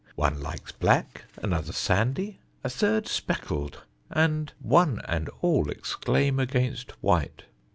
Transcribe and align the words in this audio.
One 0.15 0.41
likes 0.41 0.71
black, 0.71 1.25
another 1.43 1.73
sandy, 1.73 2.39
a 2.63 2.71
third 2.71 3.07
speckled, 3.07 3.83
and 4.09 4.51
one 4.59 4.99
and 5.07 5.29
all 5.43 5.69
exclaim 5.69 6.39
against 6.39 6.89
white. 7.03 7.43